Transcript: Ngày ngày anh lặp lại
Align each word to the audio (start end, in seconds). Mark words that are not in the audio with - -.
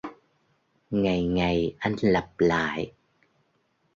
Ngày 0.91 1.23
ngày 1.23 1.75
anh 1.79 1.95
lặp 2.01 2.31
lại 2.37 2.93